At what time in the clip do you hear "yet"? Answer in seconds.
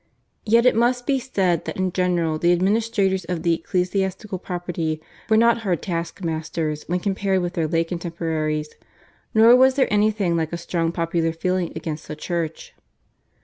0.47-0.65